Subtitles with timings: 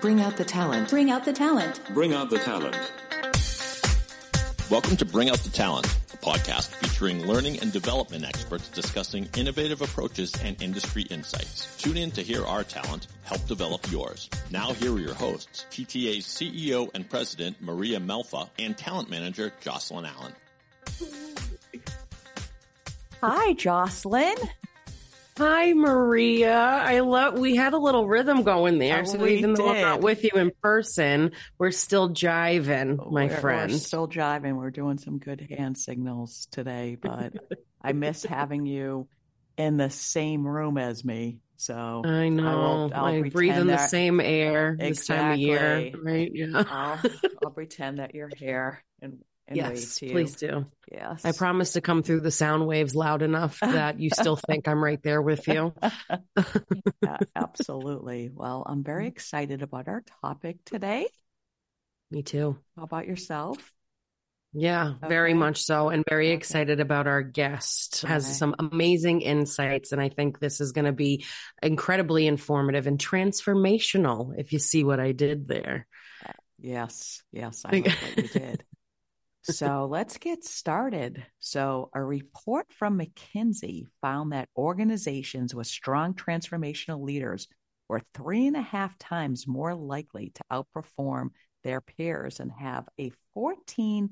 [0.00, 0.88] Bring out the talent.
[0.90, 1.80] Bring out the talent.
[1.92, 2.76] Bring out the talent.
[4.70, 9.80] Welcome to Bring Out the Talent, a podcast featuring learning and development experts discussing innovative
[9.80, 11.76] approaches and industry insights.
[11.76, 14.28] Tune in to hear our talent help develop yours.
[14.50, 20.04] Now here are your hosts, TTA's CEO and President Maria Melfa and Talent Manager Jocelyn
[20.04, 20.32] Allen.
[23.22, 24.36] Hi, Jocelyn.
[25.38, 26.56] Hi, Maria.
[26.56, 29.00] I love, we had a little rhythm going there.
[29.00, 33.10] Oh, so we even though I'm not with you in person, we're still jiving, oh,
[33.10, 33.72] my We're- friend.
[33.72, 34.56] We're still jiving.
[34.56, 37.34] We're doing some good hand signals today, but
[37.82, 39.08] I miss having you
[39.58, 41.38] in the same room as me.
[41.58, 42.90] So I know.
[42.94, 46.30] I'll I breathe pretend in the same air this time of year, right?
[46.32, 46.64] Yeah.
[46.68, 47.00] I'll,
[47.44, 50.66] I'll pretend that you're here and, and yes, please do.
[50.90, 51.24] Yes.
[51.24, 54.82] I promise to come through the sound waves loud enough that you still think I'm
[54.82, 55.74] right there with you.
[57.02, 58.30] Yeah, absolutely.
[58.34, 59.08] Well, I'm very mm.
[59.08, 61.06] excited about our topic today.
[62.10, 62.58] Me too.
[62.76, 63.72] How about yourself?
[64.52, 65.90] Yeah, very much so.
[65.90, 66.36] And very Okay.
[66.36, 68.02] excited about our guest.
[68.02, 69.92] Has some amazing insights.
[69.92, 71.24] And I think this is going to be
[71.62, 75.86] incredibly informative and transformational if you see what I did there.
[76.26, 78.64] Uh, yes, yes, I Thank- like what you did.
[79.48, 81.24] So let's get started.
[81.38, 87.46] So, a report from McKinsey found that organizations with strong transformational leaders
[87.88, 91.28] were three and a half times more likely to outperform
[91.62, 94.10] their peers and have a 14%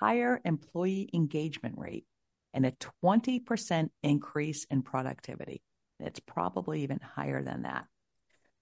[0.00, 2.06] higher employee engagement rate
[2.54, 2.72] and a
[3.04, 5.62] 20% increase in productivity.
[6.00, 7.86] It's probably even higher than that.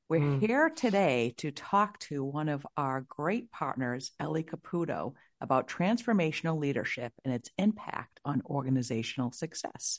[0.08, 0.40] We're Mm.
[0.40, 7.12] here today to talk to one of our great partners, Ely Caputo, about transformational leadership
[7.24, 9.98] and its impact on organizational success.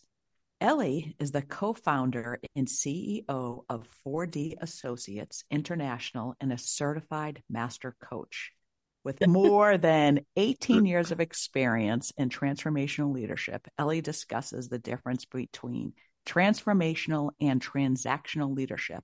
[0.64, 7.94] Ely is the co founder and CEO of 4D Associates International and a certified master
[8.00, 8.54] coach.
[9.04, 15.94] With more than 18 years of experience in transformational leadership, Ely discusses the difference between
[16.26, 19.04] transformational and transactional leadership,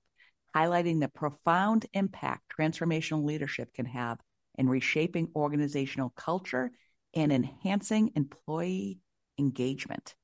[0.54, 4.18] highlighting the profound impact transformational leadership can have
[4.56, 6.70] in reshaping organizational culture
[7.14, 8.98] and enhancing employee
[9.38, 10.14] engagement.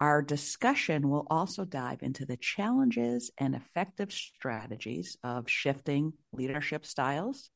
[0.00, 7.50] Our discussion will also dive into the challenges and effective strategies of shifting leadership styles,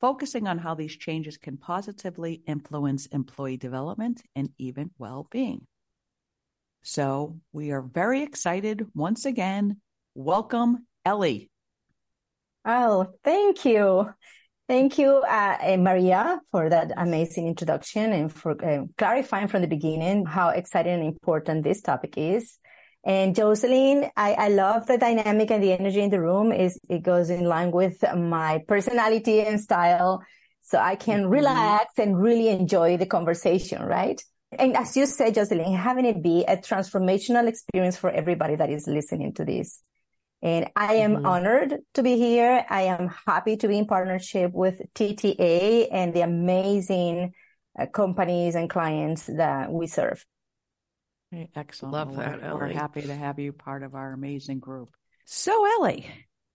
[0.00, 5.66] focusing on how these changes can positively influence employee development and even well being.
[6.82, 9.80] So, we are very excited once again.
[10.14, 11.46] Welcome, Ely.
[12.64, 14.10] Oh, thank you.
[14.68, 19.68] Thank you, uh, eh, Maria, for that amazing introduction and for uh, clarifying from the
[19.68, 22.58] beginning how exciting and important this topic is.
[23.04, 26.50] And Jocelyn, I, I love the dynamic and the energy in the room.
[26.50, 30.24] Is it goes in line with my personality and style,
[30.60, 31.30] so I can Mhm.
[31.30, 34.20] relax and really enjoy the conversation, right?
[34.58, 38.88] And as you said, Jocelyn, having it be a transformational experience for everybody that is
[38.88, 39.80] listening to this.
[40.42, 41.26] And I am Mhm.
[41.26, 42.64] honored to be here.
[42.68, 47.32] I am happy to be in partnership with TTA and the amazing
[47.78, 50.24] uh, companies and clients that we serve.
[51.54, 51.92] Excellent.
[51.92, 54.90] Love Well, that, we're, we're happy to have you part of our amazing group.
[55.24, 56.02] So, Ely,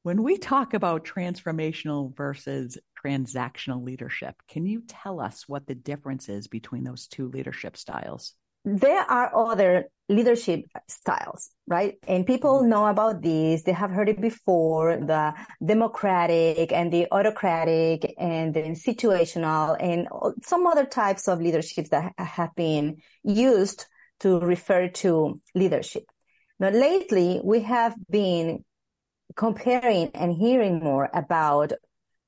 [0.03, 6.29] when we talk about transformational versus transactional leadership, can you tell us what the difference
[6.29, 8.33] is between those two leadership styles?
[8.63, 11.95] There are other leadership styles, right?
[12.07, 12.69] And people mm-hmm.
[12.69, 13.63] know about these.
[13.63, 15.33] They have heard it before, the
[15.65, 20.07] democratic and the autocratic and then situational and
[20.43, 23.85] some other types of leaderships that have been used
[24.19, 26.03] to refer to leadership.
[26.59, 28.63] Now, lately, we have been
[29.35, 31.73] comparing and hearing more about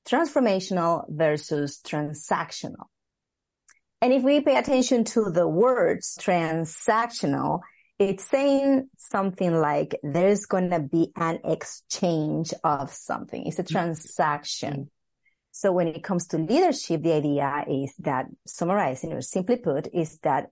[0.08, 2.86] transformational versus transactional.
[4.00, 7.60] And if we pay attention to the words transactional,
[7.98, 13.46] it's saying something like there's going to be an exchange of something.
[13.46, 13.72] It's a mm-hmm.
[13.72, 14.90] transaction.
[15.52, 20.18] So when it comes to leadership, the idea is that summarizing or simply put is
[20.20, 20.50] that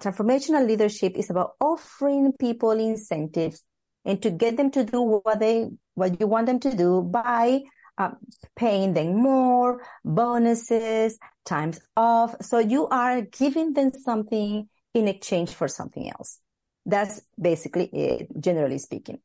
[0.00, 3.64] transformational leadership is about offering people incentives
[4.04, 7.62] and to get them to do what they, what you want them to do by
[7.98, 8.10] uh,
[8.54, 12.34] paying them more, bonuses, times off.
[12.42, 16.38] So you are giving them something in exchange for something else.
[16.84, 19.18] That's basically it, generally speaking.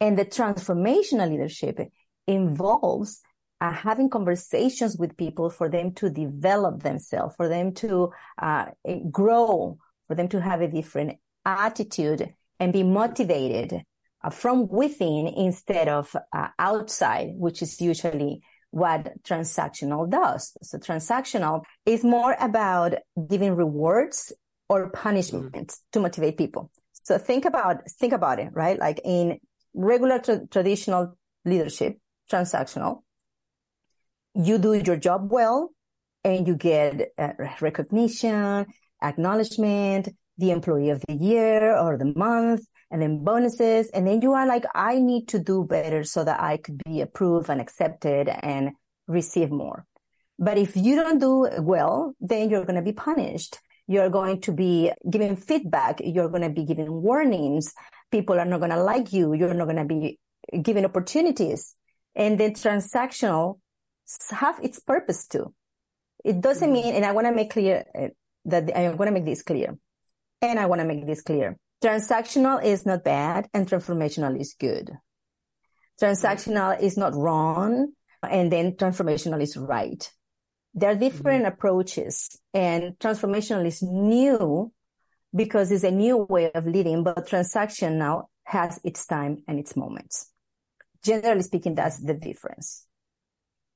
[0.00, 1.78] And the transformational leadership
[2.26, 3.20] involves
[3.60, 8.10] uh, having conversations with people for them to develop themselves, for them to
[8.40, 8.66] uh,
[9.10, 9.78] grow,
[10.08, 13.84] for them to have a different attitude and be motivated
[14.24, 20.56] uh, from within instead of uh, outside, which is usually what transactional does.
[20.62, 22.94] So transactional is more about
[23.28, 24.32] giving rewards
[24.68, 25.76] or punishment mm.
[25.92, 26.70] to motivate people.
[26.92, 28.78] So think about, think about it, right?
[28.78, 29.38] Like in
[29.74, 31.98] regular tra- traditional leadership,
[32.30, 33.02] transactional,
[34.34, 35.70] you do your job well
[36.24, 38.66] and you get uh, recognition,
[39.02, 40.08] acknowledgement,
[40.38, 43.88] the employee of the year or the month, and then bonuses.
[43.90, 47.00] And then you are like, I need to do better so that I could be
[47.00, 48.72] approved and accepted and
[49.08, 49.86] receive more.
[50.38, 53.58] But if you don't do well, then you're going to be punished.
[53.86, 56.00] You're going to be given feedback.
[56.04, 57.74] You're going to be given warnings.
[58.10, 59.32] People are not going to like you.
[59.32, 60.18] You're not going to be
[60.60, 61.74] given opportunities.
[62.14, 63.58] And then transactional
[64.30, 65.54] have its purpose too.
[66.24, 66.72] It doesn't mm-hmm.
[66.72, 68.08] mean, and I want to make clear uh,
[68.44, 69.78] that I want to make this clear.
[70.42, 71.56] And I want to make this clear.
[71.82, 74.92] Transactional is not bad and transformational is good.
[76.00, 77.92] Transactional is not wrong
[78.22, 80.10] and then transformational is right.
[80.74, 81.52] There are different mm-hmm.
[81.52, 84.72] approaches and transformational is new
[85.34, 90.30] because it's a new way of leading, but transactional has its time and its moments.
[91.02, 92.86] Generally speaking, that's the difference.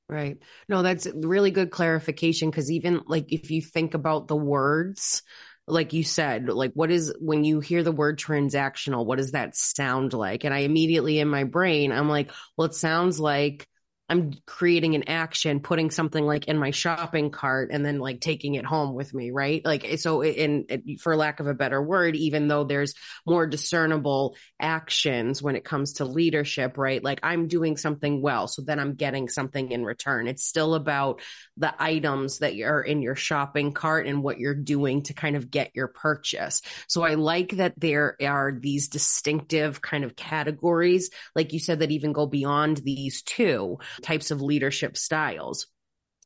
[0.09, 0.39] Right.
[0.69, 5.23] No, that's really good clarification because even like if you think about the words,
[5.69, 9.57] like you said, like what is when you hear the word transactional, what does that
[9.57, 10.45] sound like?
[10.45, 13.69] And I immediately in my brain, I'm like, well, it sounds like
[14.09, 18.55] I'm creating an action, putting something like in my shopping cart and then like taking
[18.55, 19.65] it home with me, right?
[19.65, 22.63] Like, eh, so eh, in, in, eh, for lack of a better word, even though
[22.63, 22.95] there's
[23.27, 27.03] more discernible actions when it comes to leadership, right?
[27.03, 28.47] Like I'm doing something well.
[28.47, 30.29] So then I'm getting something in return.
[30.29, 31.21] It's still about
[31.57, 35.51] the items that are in your shopping cart and what you're doing to kind of
[35.51, 36.63] get your purchase.
[36.87, 41.91] So I like that there are these distinctive kind of categories, like you said, that
[41.91, 45.67] even go beyond these two types of leadership styles.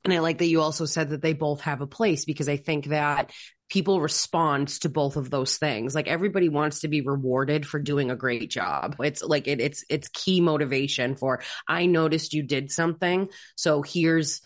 [0.04, 2.56] And I like that you also said that they both have a place because I
[2.56, 3.30] think that
[3.70, 5.94] people respond to both of those things.
[5.94, 8.96] Like everybody wants to be rewarded for doing a great job.
[9.00, 14.42] It's like it, it's it's key motivation for I noticed you did something, so here's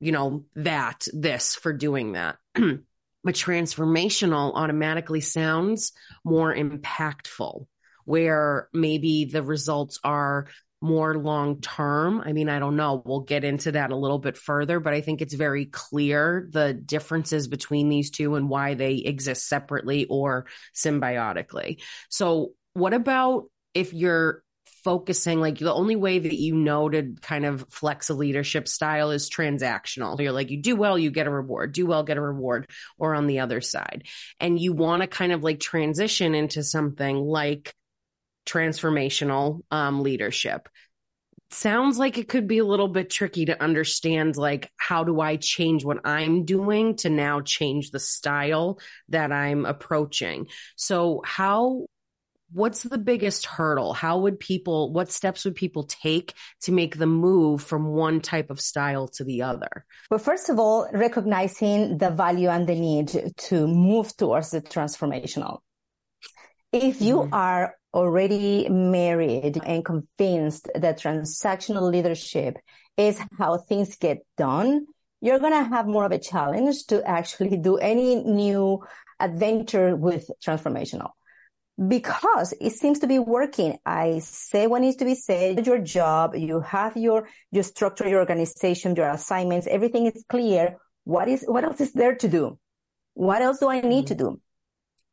[0.00, 2.36] you know that this for doing that.
[2.54, 5.92] but transformational automatically sounds
[6.24, 7.66] more impactful
[8.04, 10.46] where maybe the results are
[10.80, 12.22] more long term.
[12.24, 13.02] I mean, I don't know.
[13.04, 16.72] We'll get into that a little bit further, but I think it's very clear the
[16.72, 21.82] differences between these two and why they exist separately or symbiotically.
[22.08, 24.42] So, what about if you're
[24.84, 29.10] focusing like the only way that you know to kind of flex a leadership style
[29.10, 30.20] is transactional.
[30.20, 33.14] You're like, you do well, you get a reward, do well, get a reward, or
[33.14, 34.04] on the other side.
[34.40, 37.74] And you want to kind of like transition into something like
[38.48, 40.68] transformational um, leadership.
[41.50, 45.36] Sounds like it could be a little bit tricky to understand like how do i
[45.36, 48.78] change what i'm doing to now change the style
[49.08, 50.46] that i'm approaching?
[50.76, 51.86] So how
[52.52, 53.92] what's the biggest hurdle?
[53.94, 58.50] How would people what steps would people take to make the move from one type
[58.50, 59.86] of style to the other?
[60.10, 65.60] Well first of all recognizing the value and the need to move towards the transformational.
[66.72, 67.32] If you mm-hmm.
[67.32, 72.56] are already married and convinced that transactional leadership
[72.96, 74.86] is how things get done,
[75.20, 78.84] you're going to have more of a challenge to actually do any new
[79.20, 81.10] adventure with transformational
[81.86, 83.78] because it seems to be working.
[83.86, 88.20] I say what needs to be said, your job, you have your, your structure, your
[88.20, 90.76] organization, your assignments, everything is clear.
[91.04, 92.58] What is, what else is there to do?
[93.14, 94.06] What else do I need mm-hmm.
[94.06, 94.40] to do?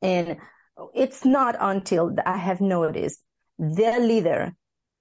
[0.02, 0.38] And
[0.94, 3.22] it's not until I have noticed
[3.58, 4.54] their leader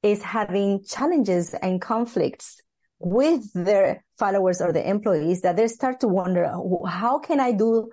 [0.02, 2.60] is having challenges and conflicts
[2.98, 6.50] with their followers or the employees that they start to wonder,
[6.86, 7.90] how can I do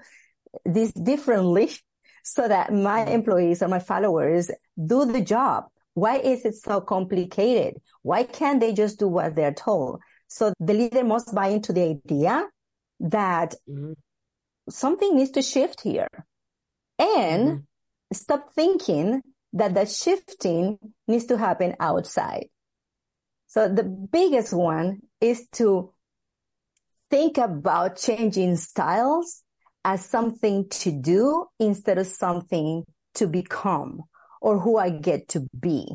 [0.66, 1.72] this differently
[2.24, 3.12] so that my mm-hmm.
[3.12, 4.52] employees or my followers
[4.84, 5.66] do the job?
[5.94, 7.82] Why is it so complicated?
[8.04, 10.00] Why can't they just do what they're told?
[10.28, 12.48] So the leader must buy into the idea
[13.02, 13.94] that mm-hmm.
[14.70, 16.08] something needs to shift here.
[17.00, 17.58] And mm-hmm
[18.14, 19.22] stop thinking
[19.54, 20.78] that the shifting
[21.08, 22.48] needs to happen outside.
[23.48, 25.94] So the biggest one is to
[27.10, 29.44] think about changing styles
[29.84, 32.84] as something to do instead of something
[33.16, 34.04] to become
[34.42, 35.86] or who I get to be.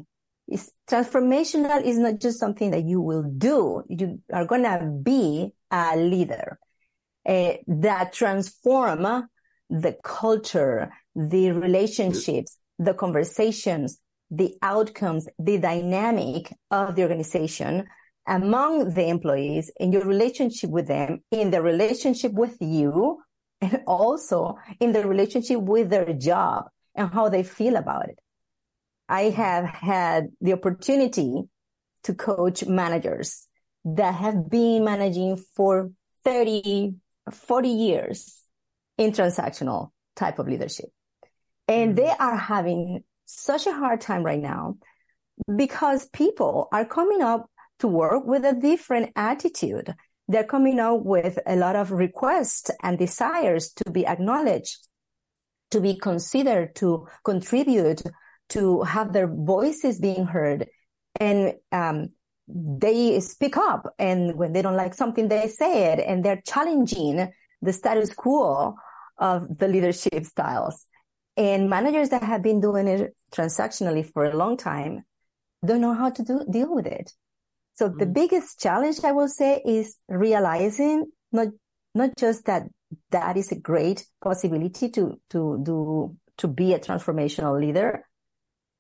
[0.49, 3.83] It's transformational is not just something that you will do.
[3.89, 6.59] You are going to be a leader
[7.27, 9.29] uh, that transform
[9.71, 13.99] the culture, the relationships, the conversations,
[14.31, 17.87] the outcomes, the dynamic of the organization
[18.27, 23.23] among the employees in your relationship with them, in the relationship with you,
[23.61, 28.19] and also in the relationship with their job and how they feel about it.
[29.09, 31.45] I have had the opportunity
[32.03, 33.47] to coach managers
[33.85, 35.91] that have been managing for
[36.25, 36.95] 30,
[37.31, 38.43] 40 years
[38.99, 40.87] in transactional type of leadership.
[41.69, 42.05] And mm-hmm.
[42.05, 44.77] they are having such a hard time right now
[45.57, 47.51] because people are coming up
[47.81, 49.95] to work with a different attitude.
[50.29, 54.89] They're coming up with a lot of requests and desires to be acknowledged,
[55.71, 58.03] to be considered, to contribute,
[58.51, 60.69] to have their voices being heard.
[61.21, 62.09] And um,
[62.49, 63.95] they speak up.
[63.99, 66.01] And when they don't like something, they say it.
[66.01, 68.77] And they're challenging the status quo
[69.19, 70.87] of the leadership styles.
[71.37, 75.05] And managers that have been doing it transactionally for a long time
[75.65, 77.13] don't know how to do, deal with it.
[77.75, 77.99] So mm-hmm.
[77.99, 81.49] the biggest challenge I will say is realizing not,
[81.95, 82.65] not just that
[83.11, 88.07] that is a great possibility to, to do, to be a transformational leader,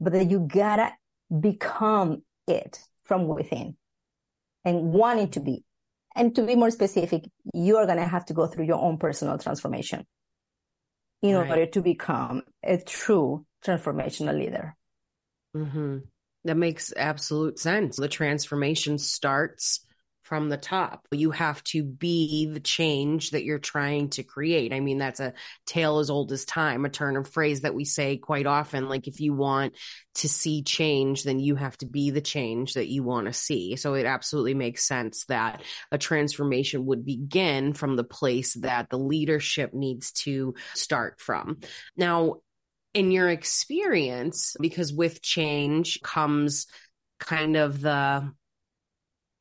[0.01, 0.93] but that you gotta
[1.41, 3.77] become it from within
[4.65, 5.65] and wanting to be.
[6.15, 8.97] And to be more specific, you are going to have to go through your own
[8.97, 10.07] personal transformation
[11.23, 11.51] in right.
[11.51, 14.77] order to become a true transformational leader.
[15.57, 15.99] Mm-hmm.
[16.45, 17.97] That makes absolute sense.
[17.97, 19.86] The transformation starts
[20.27, 21.07] from the top.
[21.13, 24.73] You have to be the change that you're trying to create.
[24.73, 25.35] I mean, that's a
[25.67, 28.89] tale as old as time, a turn of phrase that we say quite often.
[28.89, 29.75] Like, if you want
[30.17, 33.77] to see change, then you have to be the change that you want to see.
[33.77, 38.99] So it absolutely makes sense that a transformation would begin from the place that the
[38.99, 41.61] leadership needs to start from.
[41.97, 42.37] Now,
[42.95, 46.67] in your experience, because with change comes
[47.21, 48.33] kind of the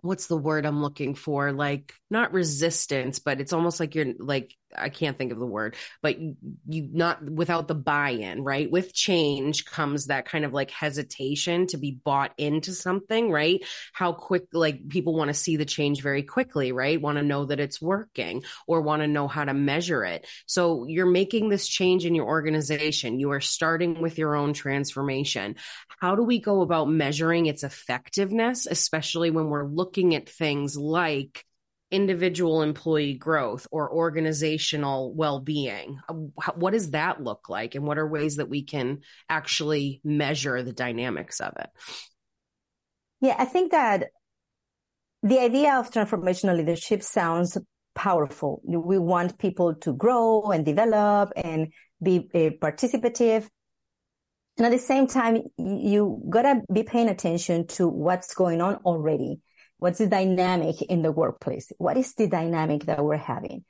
[0.06, 1.52] what's the word I'm looking for?
[1.52, 5.76] Like not resistance, but it's almost like you're like I can't think of the word,
[6.02, 6.36] but you,
[6.68, 8.70] you not without the buy-in, right?
[8.70, 13.64] With change comes that kind of like hesitation to be bought into something, right?
[13.94, 17.02] How quick like people want to see the change very quickly, right?
[17.02, 20.28] Want to know that it's working or want to know how to measure it.
[20.46, 23.20] So you're making this change in your organization.
[23.20, 25.56] You are starting with your own transformation.
[26.00, 31.46] How do we go about measuring its effectiveness, especially when we're looking at things like
[31.92, 36.00] individual employee growth or organizational well-being.
[36.56, 37.76] What does that look like?
[37.76, 41.70] And what are ways that we can actually measure the dynamics of it?
[43.22, 44.10] Yeah i think that
[45.24, 47.58] the idea of transformational leadership sounds
[47.96, 48.62] powerful.
[48.64, 51.74] We want people to grow and develop and
[52.04, 53.48] be uh, participative.
[54.58, 59.40] And at the same time you gotta be paying attention to what's going on already
[59.78, 61.72] What's the dynamic in the workplace?
[61.78, 63.66] What is the dynamic that we're having?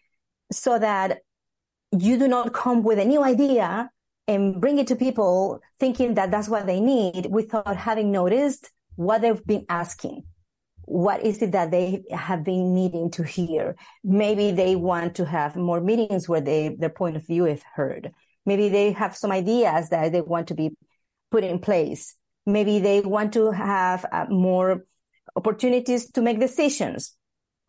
[0.52, 1.20] So that
[1.92, 3.90] you do not come with a new idea
[4.28, 9.22] and bring it to people thinking that that's what they need without having noticed what
[9.22, 10.24] they've been asking.
[10.84, 13.76] What is it that they have been needing to hear?
[14.04, 18.12] Maybe they want to have more meetings where they, their point of view is heard.
[18.46, 20.72] Maybe they have some ideas that they want to be
[21.32, 22.16] put in place.
[22.46, 24.86] Maybe they want to have uh, more
[25.36, 27.16] opportunities to make decisions,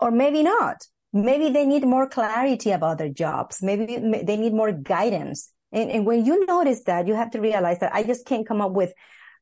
[0.00, 0.86] or maybe not.
[1.12, 3.62] Maybe they need more clarity about their jobs.
[3.62, 5.52] Maybe they need more guidance.
[5.72, 8.60] And, and when you notice that, you have to realize that I just can't come
[8.60, 8.92] up with,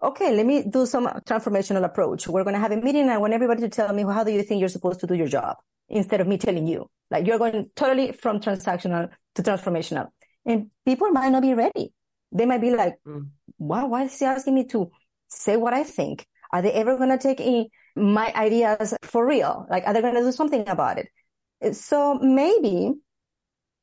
[0.02, 2.28] okay, let me do some transformational approach.
[2.28, 3.02] We're going to have a meeting.
[3.02, 5.14] and I want everybody to tell me, how do you think you're supposed to do
[5.14, 5.56] your job?
[5.88, 10.08] Instead of me telling you, like you're going totally from transactional to transformational.
[10.46, 11.92] And people might not be ready.
[12.32, 13.28] They might be like, mm.
[13.58, 14.90] wow, why is he asking me to
[15.28, 16.26] say what I think?
[16.52, 19.66] Are they ever going to take any my ideas for real?
[19.70, 21.76] Like, are they going to do something about it?
[21.76, 22.92] So maybe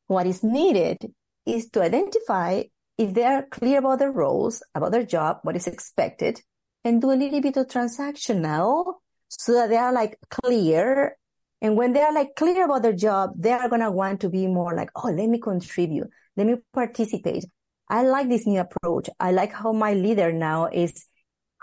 [0.08, 0.98] what is needed
[1.46, 2.64] is to identify
[2.98, 6.42] if they are clear about their roles, about their job, what is expected,
[6.84, 8.96] and do a little bit of transactional
[9.28, 11.18] so that they are like clear.
[11.62, 14.30] And when they are like clear about their job, they are going to want to
[14.30, 16.10] be more like, oh, let me contribute.
[16.36, 17.46] Let me participate.
[17.88, 19.10] I like this new approach.
[19.20, 21.06] I like how my leader now is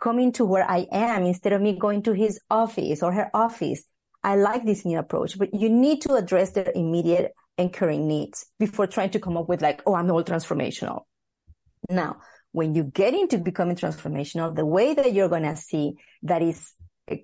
[0.00, 3.84] coming to where I am instead of me going to his office or her office.
[4.22, 8.46] I like this new approach, but you need to address their immediate and current needs
[8.58, 11.02] before trying to come up with like, oh, I'm all transformational.
[11.90, 12.18] Now,
[12.52, 16.72] when you get into becoming transformational, the way that you're going to see that is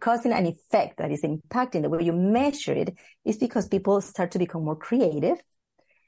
[0.00, 4.32] causing an effect that is impacting the way you measure it is because people start
[4.32, 5.38] to become more creative.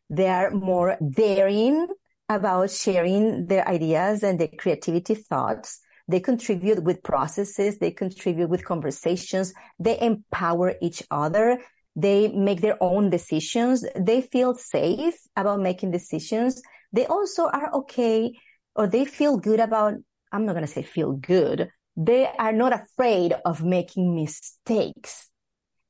[0.09, 1.87] They are more daring
[2.29, 7.79] about sharing their ideas and their creativity thoughts They contribute with processes.
[7.79, 9.53] They contribute with conversations.
[9.79, 11.59] They empower each other.
[11.97, 13.85] They make their own decisions.
[13.99, 16.63] They feel safe about making decisions.
[16.93, 18.33] They also are okay
[18.75, 19.95] or they feel good about,
[20.31, 21.71] I'm not going to say feel good.
[21.97, 25.29] They are not afraid of making mistakes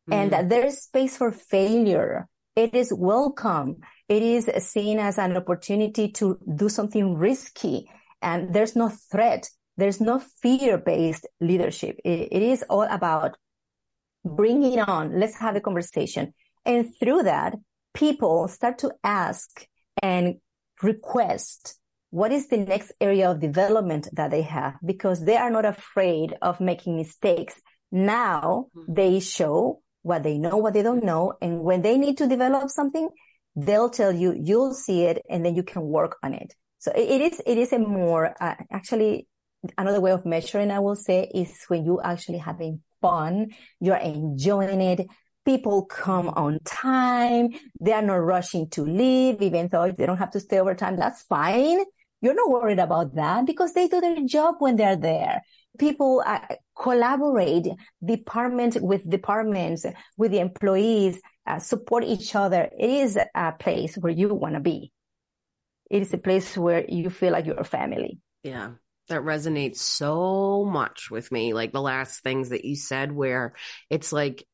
[0.08, 0.14] mm.
[0.14, 2.28] and there is space for failure.
[2.54, 3.78] It is welcome.
[4.08, 7.90] It is seen as an opportunity to do something risky
[8.22, 9.50] and there's no threat.
[9.76, 11.98] There's no fear based leadership.
[12.04, 13.36] It, it is all about
[14.24, 15.18] bringing on.
[15.18, 16.32] Let's have a conversation.
[16.64, 17.54] And through that,
[17.94, 19.66] people start to ask
[20.02, 20.36] and
[20.82, 21.78] request
[22.10, 26.34] what is the next area of development that they have because they are not afraid
[26.42, 27.60] of making mistakes.
[27.92, 28.94] Now mm-hmm.
[28.94, 31.34] they show what they know, what they don't know.
[31.42, 33.08] And when they need to develop something,
[33.56, 36.54] they'll tell you, you'll see it and then you can work on it.
[36.78, 39.26] So it is, it is a more, uh, actually
[39.78, 43.48] another way of measuring, I will say is when you actually having fun,
[43.80, 45.06] you're enjoying it.
[45.44, 47.50] People come on time.
[47.80, 50.96] They are not rushing to leave, even though they don't have to stay overtime.
[50.96, 51.84] That's fine.
[52.20, 55.42] You're not worried about that because they do their job when they're there.
[55.78, 56.40] People uh,
[56.76, 57.68] collaborate
[58.04, 59.86] department with departments,
[60.16, 62.68] with the employees, uh, support each other.
[62.76, 64.90] It is a place where you want to be.
[65.88, 68.18] It is a place where you feel like you're a family.
[68.42, 68.72] Yeah
[69.08, 71.54] that resonates so much with me.
[71.54, 73.54] Like the last things that you said, where
[73.90, 74.46] it's like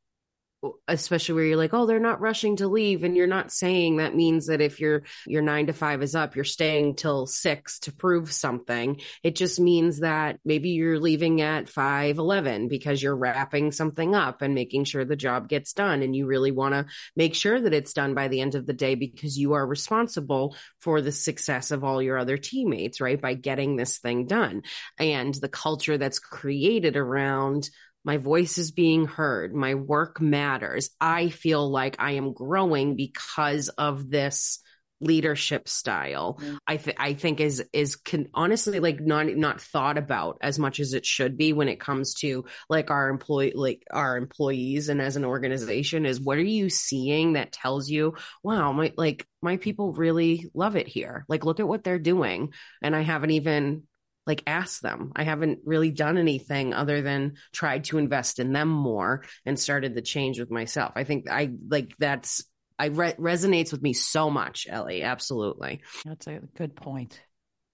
[0.86, 3.04] especially where you're like oh they're not rushing to leave.
[3.04, 6.36] And you're not saying that means that if your your 9 to 5 is up
[6.36, 9.00] you're staying till 6 to prove something.
[9.22, 14.54] It just means that maybe you're leaving at 5:11 because you're wrapping something up and
[14.54, 16.02] making sure the job gets done.
[16.02, 18.72] And you really want to make sure that it's done by the end of the
[18.72, 23.34] day because you are responsible for the success of all your other teammates right by
[23.34, 24.62] getting this thing done.
[24.98, 27.70] And the culture that's created around
[28.04, 29.54] my voice is being heard.
[29.54, 30.90] My work matters.
[31.00, 34.60] I feel like I am growing because of this
[35.02, 36.38] leadership style.
[36.40, 36.56] Mm-hmm.
[36.66, 40.80] I th- I think is is can honestly like not not thought about as much
[40.80, 45.02] as it should be when it comes to like our employee like our employees and
[45.02, 49.56] as an organization is what are you seeing that tells you wow my like my
[49.56, 51.24] people really love it here.
[51.28, 53.82] Like look at what they're doing and I haven't even
[54.26, 55.12] like ask them.
[55.16, 59.94] I haven't really done anything other than tried to invest in them more and started
[59.94, 60.92] the change with myself.
[60.96, 62.44] I think I like that's
[62.78, 65.02] I re- resonates with me so much, Ely.
[65.02, 65.82] Absolutely.
[66.04, 67.20] That's a good point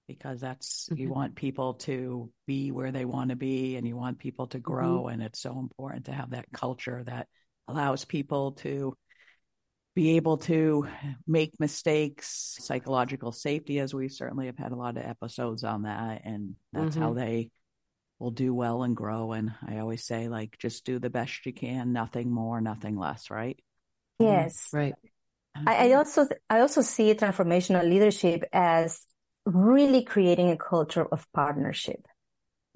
[0.06, 1.02] because that's mm-hmm.
[1.02, 4.58] you want people to be where they want to be and you want people to
[4.58, 5.14] grow mm-hmm.
[5.14, 7.28] and it's so important to have that culture that
[7.68, 8.96] allows people to
[9.94, 10.86] be able to
[11.26, 16.22] make mistakes, psychological safety, as we certainly have had a lot of episodes on that.
[16.24, 17.02] And that's mm-hmm.
[17.02, 17.50] how they
[18.18, 19.32] will do well and grow.
[19.32, 23.30] And I always say, like, just do the best you can, nothing more, nothing less,
[23.30, 23.58] right?
[24.18, 24.68] Yes.
[24.72, 24.94] Right.
[25.66, 29.00] I, I also, I also see transformational leadership as
[29.44, 32.06] really creating a culture of partnership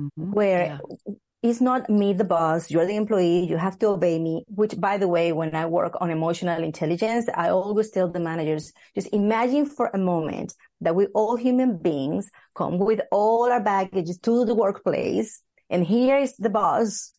[0.01, 0.33] mm-hmm.
[0.33, 2.71] where yeah it's not me, the boss.
[2.71, 3.47] You're the employee.
[3.49, 4.45] You have to obey me.
[4.47, 8.73] Which, by the way, when I work on emotional intelligence, I always tell the managers,
[8.95, 14.19] just imagine for a moment that we all human beings come with all our baggages
[14.21, 15.43] to the workplace.
[15.69, 17.13] And here is the boss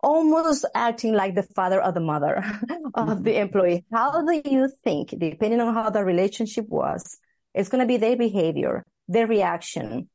[0.00, 2.36] almost acting like the father or the mother
[2.94, 3.42] of the mm-hmm.
[3.42, 3.84] employee.
[3.92, 7.18] How do you think, depending on how the relationship was,
[7.54, 10.08] it's going to be their behavior, their reaction,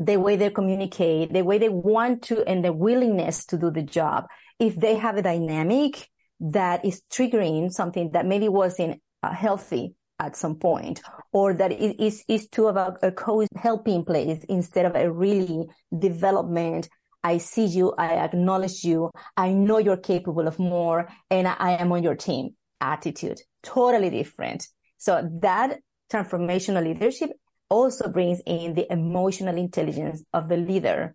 [0.00, 3.82] the way they communicate, the way they want to, and the willingness to do the
[3.82, 4.24] job.
[4.58, 6.08] If they have a dynamic
[6.40, 12.00] that is triggering something that maybe wasn't uh, healthy at some point, or that it
[12.02, 15.66] is, is to about a co-helping place instead of a really
[15.98, 16.88] development.
[17.22, 17.92] I see you.
[17.98, 19.10] I acknowledge you.
[19.36, 23.40] I know you're capable of more and I am on your team attitude.
[23.62, 24.66] Totally different.
[24.96, 25.78] So that
[26.10, 27.30] transformational leadership
[27.70, 31.14] also brings in the emotional intelligence of the leader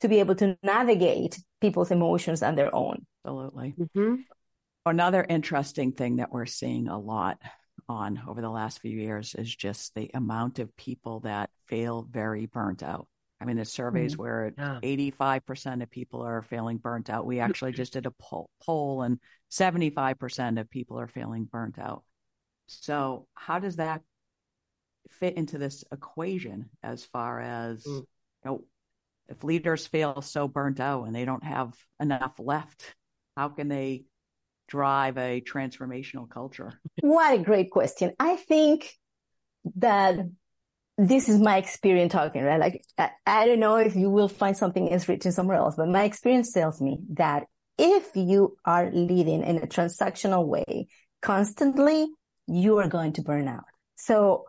[0.00, 3.06] to be able to navigate people's emotions and their own.
[3.24, 3.74] Absolutely.
[3.78, 4.14] Mm-hmm.
[4.84, 7.40] Another interesting thing that we're seeing a lot
[7.88, 12.46] on over the last few years is just the amount of people that feel very
[12.46, 13.06] burnt out.
[13.40, 14.22] I mean, the surveys mm-hmm.
[14.22, 14.78] where yeah.
[14.82, 17.26] 85% of people are feeling burnt out.
[17.26, 19.18] We actually just did a poll, poll and
[19.50, 22.04] 75% of people are feeling burnt out.
[22.66, 24.02] So, how does that
[25.10, 27.96] fit into this equation as far as mm.
[27.98, 28.06] you
[28.44, 28.64] know
[29.28, 32.94] if leaders feel so burnt out and they don't have enough left
[33.36, 34.04] how can they
[34.68, 38.92] drive a transformational culture what a great question i think
[39.76, 40.16] that
[40.96, 42.60] this is my experience talking, right?
[42.60, 45.88] Like, I, I don't know if you will find something else written somewhere else, but
[45.88, 47.44] my experience tells me that
[47.78, 50.86] if you are leading in a transactional way
[51.20, 52.06] constantly,
[52.46, 53.64] you are going to burn out.
[53.96, 54.44] So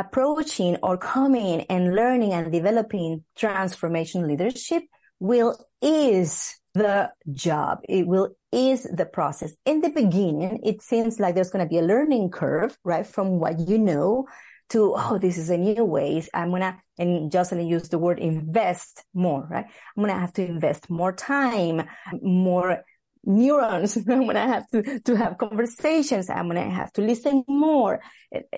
[0.00, 4.82] approaching or coming and learning and developing transformation leadership
[5.18, 7.80] will is the job.
[7.88, 9.52] It will is the process.
[9.64, 13.06] In the beginning, it seems like there's going to be a learning curve, right?
[13.06, 14.26] From what you know
[14.70, 16.22] to, oh, this is a new way.
[16.32, 19.66] I'm going to, and Jocelyn used the word invest more, right?
[19.66, 21.82] I'm going to have to invest more time,
[22.22, 22.82] more
[23.24, 23.96] neurons.
[24.08, 26.30] I'm to have to, to have conversations.
[26.30, 28.00] I'm to have to listen more.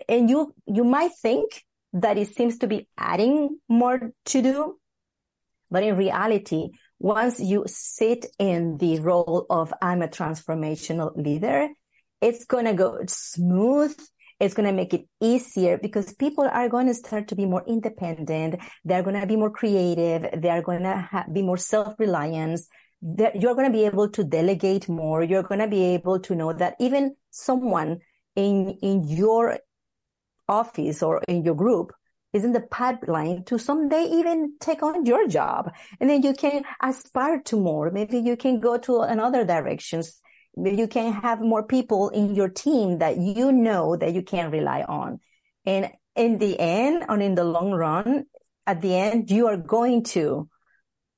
[0.09, 4.79] And you, you might think that it seems to be adding more to do.
[5.71, 11.69] But in reality, once you sit in the role of I'm a transformational leader,
[12.21, 13.97] it's going to go smooth
[14.43, 17.63] it's going to make it easier because people are going to start to be more
[17.65, 18.61] independent.
[18.85, 20.43] They're going to be more creative.
[20.43, 21.57] They're going to ha- be more
[23.03, 23.43] self-reliant.
[23.43, 25.23] You're going to be able to delegate more.
[25.23, 28.01] You're going to be able to know that even someone
[28.37, 29.59] in, in your
[30.49, 31.93] office or in your group
[32.33, 35.73] is in the pipeline to someday even take on your job.
[36.01, 37.91] And then you can aspire to more.
[37.91, 40.23] Maybe you can go to another directions
[40.57, 44.83] you can have more people in your team that you know that you can rely
[44.83, 45.21] on.
[45.65, 48.27] And in the end, and in the long run,
[48.67, 50.49] at the end, you are going to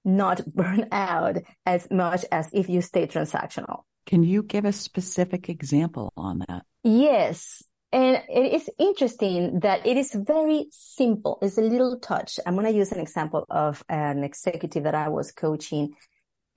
[0.05, 3.83] not burn out as much as if you stay transactional.
[4.07, 6.65] Can you give a specific example on that?
[6.83, 7.63] Yes.
[7.93, 11.39] And it is interesting that it is very simple.
[11.41, 12.41] It's a little touch.
[12.45, 15.95] I'm going to use an example of an executive that I was coaching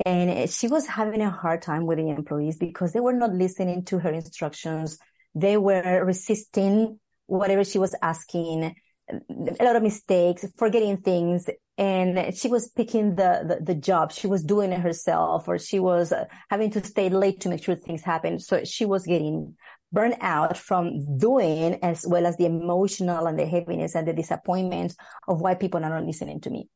[0.05, 3.83] and she was having a hard time with the employees because they were not listening
[3.85, 4.99] to her instructions.
[5.33, 8.75] They were resisting whatever she was asking,
[9.09, 11.49] a lot of mistakes, forgetting things.
[11.77, 14.11] And she was picking the, the, the job.
[14.11, 17.63] She was doing it herself or she was uh, having to stay late to make
[17.63, 18.39] sure things happen.
[18.39, 19.55] So she was getting
[19.91, 24.95] burnt out from doing as well as the emotional and the heaviness and the disappointment
[25.27, 26.67] of why people are not listening to me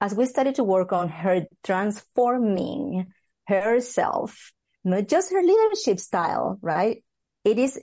[0.00, 3.06] as we started to work on her transforming
[3.46, 4.52] herself,
[4.84, 7.02] not just her leadership style, right?
[7.46, 7.80] It is,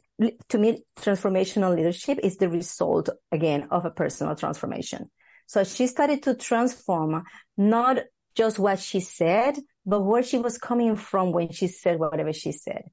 [0.50, 5.10] to me, transformational leadership is the result, again, of a personal transformation.
[5.46, 7.24] So she started to transform
[7.56, 8.00] not
[8.36, 12.52] just what she said, but where she was coming from when she said whatever she
[12.52, 12.84] said.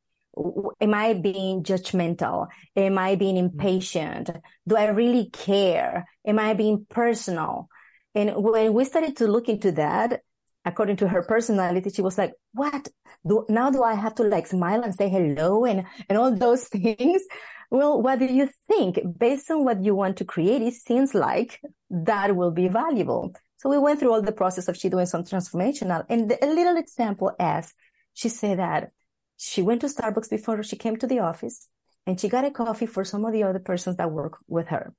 [0.80, 2.46] Am I being judgmental?
[2.76, 3.58] Am I being mm-hmm.
[3.58, 4.30] impatient?
[4.68, 6.06] Do I really care?
[6.24, 7.68] Am I being personal?
[8.14, 10.20] And when we started to look into that,
[10.64, 12.88] according to her personality, she was like, what?
[13.26, 16.64] Do, now do I have to like smile and say hello and, and all those
[16.68, 17.22] things?
[17.70, 18.98] Well, what do you think?
[19.18, 23.32] Based on what you want to create, it seems like that will be valuable.
[23.58, 26.48] So we went through all the process of she doing some transformational and the, a
[26.48, 27.72] little example as
[28.14, 28.90] she said that
[29.36, 31.68] she went to Starbucks before she came to the office
[32.06, 34.94] and she got a coffee for some of the other persons that work with her.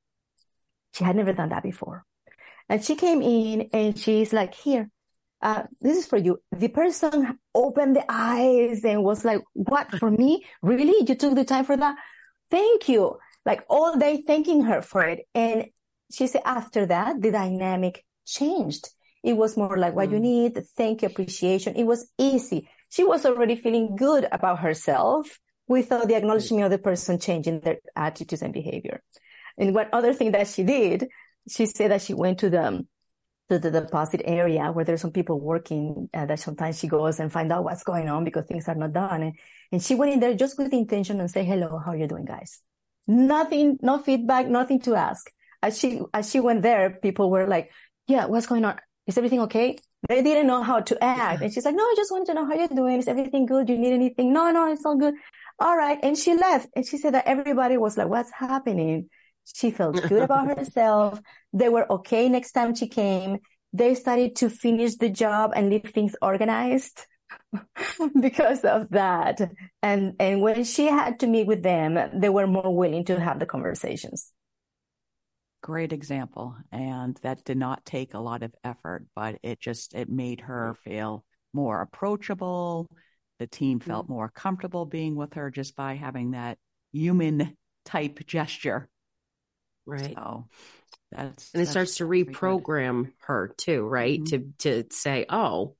[0.93, 2.05] She had never done that before.
[2.69, 4.89] And she came in and she's like, here,
[5.41, 6.39] uh, this is for you.
[6.51, 10.45] The person opened the eyes and was like, what for me?
[10.61, 11.05] Really?
[11.07, 11.95] You took the time for that?
[12.49, 13.17] Thank you.
[13.45, 15.21] Like all day thanking her for it.
[15.33, 15.65] And
[16.11, 18.89] she said after that, the dynamic changed.
[19.23, 20.13] It was more like what mm.
[20.13, 21.75] you need, thank you, appreciation.
[21.75, 22.69] It was easy.
[22.89, 27.77] She was already feeling good about herself without the acknowledgement of the person changing their
[27.95, 29.01] attitudes and behavior.
[29.57, 31.07] And one other thing that she did
[31.49, 32.85] she said that she went to the
[33.51, 37.31] to the deposit area where there's some people working uh, that sometimes she goes and
[37.33, 39.23] find out what's going on because things are not done.
[39.23, 39.33] And,
[39.73, 42.07] and she went in there just with the intention and say, hello, how are you
[42.07, 42.61] doing guys?
[43.07, 45.29] Nothing, no feedback, nothing to ask.
[45.61, 47.71] As she, as she went there, people were like,
[48.07, 48.79] yeah, what's going on?
[49.05, 49.77] Is everything okay?
[50.07, 51.41] They didn't know how to act.
[51.41, 52.99] And she's like, no, I just wanted to know how you're doing.
[52.99, 53.67] Is everything good?
[53.67, 54.31] Do you need anything?
[54.31, 55.13] No, no, it's all good.
[55.59, 55.99] All right.
[56.01, 59.09] And she left and she said that everybody was like, what's happening?
[59.45, 61.21] She felt good about herself.
[61.53, 63.39] They were okay next time she came.
[63.73, 67.05] They started to finish the job and leave things organized
[68.21, 69.41] because of that.
[69.81, 73.39] And, and when she had to meet with them, they were more willing to have
[73.39, 74.31] the conversations.
[75.61, 76.55] Great example.
[76.71, 80.75] And that did not take a lot of effort, but it just, it made her
[80.83, 81.23] feel
[81.53, 82.87] more approachable.
[83.39, 84.13] The team felt mm-hmm.
[84.13, 86.57] more comfortable being with her just by having that
[86.91, 88.89] human type gesture
[89.85, 90.13] Right.
[90.15, 90.47] So
[91.11, 94.19] that's and it starts to reprogram her too, right?
[94.19, 94.49] Mm-hmm.
[94.59, 95.75] To to say, oh,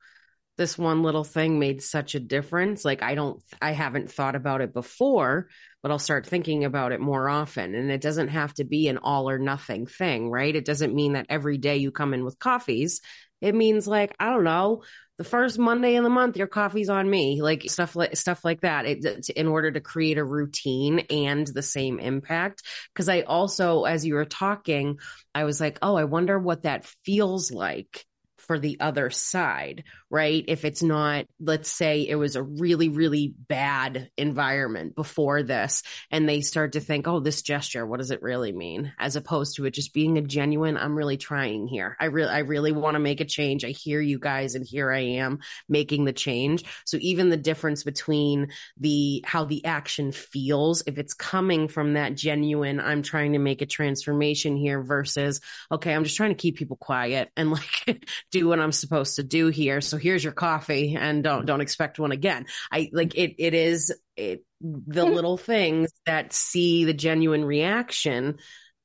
[0.58, 2.86] this one little thing made such a difference.
[2.86, 5.48] Like, I don't, I haven't thought about it before,
[5.82, 7.74] but I'll start thinking about it more often.
[7.74, 10.56] And it doesn't have to be an all or nothing thing, right?
[10.56, 13.02] It doesn't mean that every day you come in with coffees.
[13.42, 14.84] It means like, I don't know,
[15.22, 18.62] the first Monday in the month, your coffee's on me, like stuff like stuff like
[18.62, 18.88] that.
[18.88, 22.64] It, in order to create a routine and the same impact.
[22.92, 24.98] Because I also, as you were talking,
[25.36, 28.04] I was like, oh, I wonder what that feels like
[28.42, 30.44] for the other side, right?
[30.48, 36.28] If it's not, let's say it was a really, really bad environment before this, and
[36.28, 38.94] they start to think, oh, this gesture, what does it really mean?
[39.00, 41.96] As opposed to it just being a genuine, I'm really trying here.
[42.00, 43.64] I really, I really want to make a change.
[43.64, 46.66] I hear you guys, and here I am making the change.
[46.86, 52.16] So even the difference between the, how the action feels, if it's coming from that
[52.16, 56.58] genuine, I'm trying to make a transformation here versus, okay, I'm just trying to keep
[56.58, 59.82] people quiet and like do what I'm supposed to do here.
[59.82, 62.46] So here's your coffee and don't don't expect one again.
[62.72, 65.14] I like it it is it the hmm.
[65.14, 68.38] little things that see the genuine reaction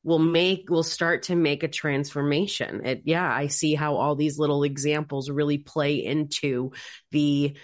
[0.03, 2.85] will make will start to make a transformation.
[2.85, 6.73] It yeah, I see how all these little examples really play into
[7.11, 7.57] the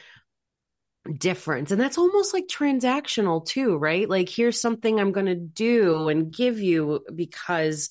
[1.18, 1.72] difference.
[1.72, 4.08] And that's almost like transactional too, right?
[4.08, 7.90] Like here's something I'm going to do and give you because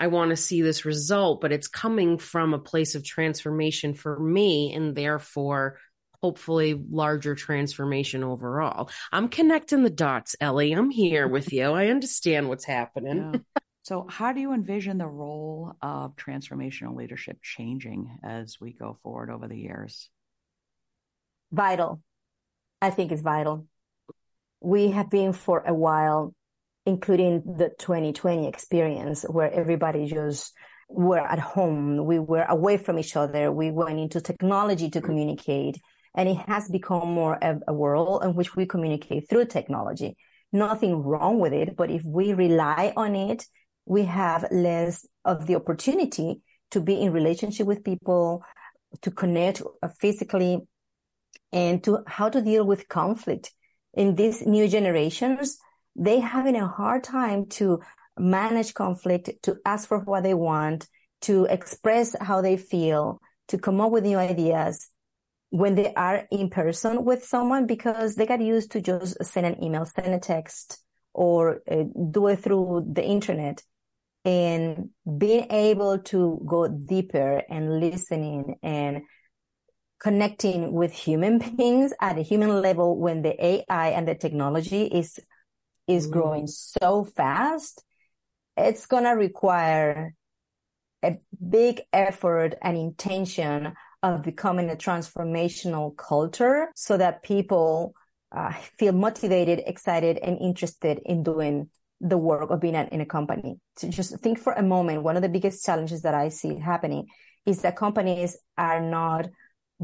[0.00, 4.18] I want to see this result, but it's coming from a place of transformation for
[4.18, 5.78] me and therefore
[6.22, 8.90] hopefully larger transformation overall.
[9.12, 10.72] I'm connecting the dots, Ely.
[10.74, 11.64] I'm here with you.
[11.64, 13.34] I understand what's happening.
[13.34, 13.60] Yeah.
[13.82, 19.30] So, how do you envision the role of transformational leadership changing as we go forward
[19.30, 20.08] over the years?
[21.50, 22.00] Vital.
[22.80, 23.66] I think it's vital.
[24.60, 26.34] We have been for a while
[26.86, 30.52] including the 2020 experience where everybody just
[30.88, 32.04] were at home.
[32.04, 33.52] We were away from each other.
[33.52, 35.80] We went into technology to communicate
[36.14, 40.16] and it has become more of a world in which we communicate through technology.
[40.52, 43.46] Nothing wrong with it, but if we rely on it,
[43.86, 48.44] we have less of the opportunity to be in relationship with people,
[49.02, 50.58] to connect uh, physically,
[51.52, 53.52] and to how to deal with conflict.
[53.94, 55.58] In these new generations,
[56.00, 57.80] they having a hard time to
[58.18, 60.88] manage conflict, to ask for what they want,
[61.22, 64.88] to express how they feel, to come up with new ideas
[65.50, 69.62] when they are in person with someone because they got used to just send an
[69.62, 70.78] email, send a text,
[71.12, 73.62] or uh, do it through the internet.
[74.24, 79.02] And being able to go deeper and listening and
[80.00, 85.18] connecting with human beings at a human level when the AI and the technology is
[85.86, 86.12] is mm.
[86.12, 87.82] growing so fast,
[88.56, 90.14] it's going to require
[91.02, 97.94] a big effort and intention of becoming a transformational culture so that people
[98.32, 101.68] uh, feel motivated, excited, and interested in doing
[102.00, 103.58] the work of being in a company.
[103.76, 107.08] So just think for a moment, one of the biggest challenges that I see happening
[107.44, 109.28] is that companies are not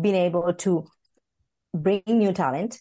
[0.00, 0.86] being able to
[1.74, 2.80] bring new talent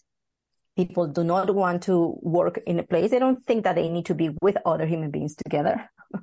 [0.75, 3.11] people do not want to work in a place.
[3.11, 5.89] They don't think that they need to be with other human beings together.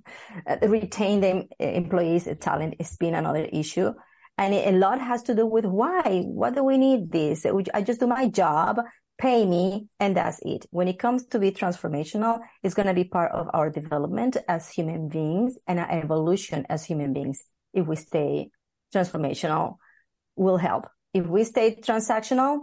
[0.46, 3.92] Uh, retain them uh, employees uh, talent has been another issue.
[4.38, 7.44] And a lot has to do with why, what do we need this?
[7.74, 8.78] I just do my job,
[9.18, 10.64] pay me, and that's it.
[10.70, 14.70] When it comes to be transformational, it's going to be part of our development as
[14.70, 17.44] human beings and our evolution as human beings.
[17.74, 18.48] If we stay
[18.94, 19.76] transformational,
[20.36, 20.88] will help.
[21.12, 22.60] If we stay transactional,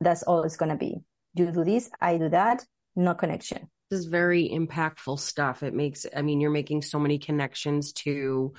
[0.00, 1.00] that's all it's going to be.
[1.34, 2.64] You do this, I do that,
[2.96, 3.68] no connection.
[3.90, 5.62] This is very impactful stuff.
[5.62, 8.54] It makes, I mean, you're making so many connections to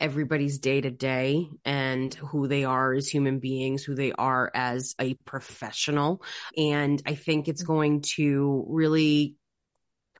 [0.00, 4.94] everybody's day to day and who they are as human beings, who they are as
[5.00, 6.22] a professional.
[6.56, 7.72] And I think it's mm-hmm.
[7.72, 9.36] going to really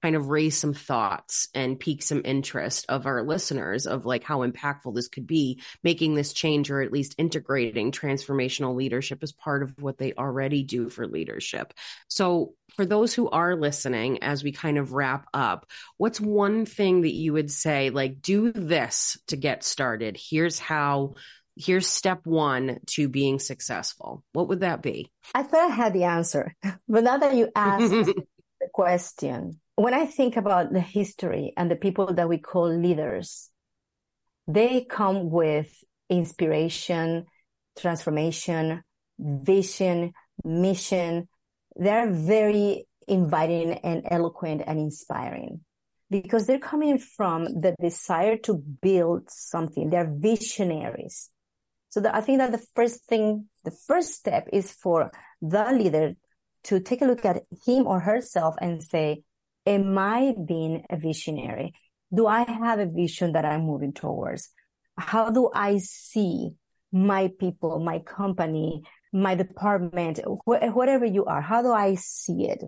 [0.05, 4.47] kind of raise some thoughts and pique some interest of our listeners of like how
[4.47, 9.63] impactful this could be, making this change or at least integrating transformational leadership as part
[9.63, 11.73] of what they already do for leadership.
[12.07, 17.01] So for those who are listening, as we kind of wrap up, what's one thing
[17.01, 20.19] that you would say, like, do this to get started?
[20.21, 21.15] Here's how
[21.57, 24.23] here's step one to being successful.
[24.35, 25.11] What would that be?
[25.35, 26.55] I thought I had the answer,
[26.89, 31.77] but now that you asked the question, when I think about the history and the
[31.77, 33.51] people that we call leaders,
[34.47, 35.73] they come with
[36.09, 37.27] inspiration,
[37.79, 38.83] transformation,
[39.19, 40.13] vision,
[40.45, 41.29] mission.
[41.77, 45.61] They're very inviting and eloquent and inspiring
[46.11, 49.91] because they're coming from the desire to build something.
[49.91, 51.31] They're visionaries.
[51.89, 55.11] So the, I think that the first thing, the first step is for
[55.41, 56.15] the leader
[56.65, 59.23] to take a look at him or herself and say,
[59.67, 61.75] am I being a visionary?
[62.15, 64.51] Do I have a vision that I'm moving towards?
[64.97, 66.51] How do I see
[66.93, 71.41] my people, my company, my department, wh- whatever you are?
[71.41, 72.63] How do I see it?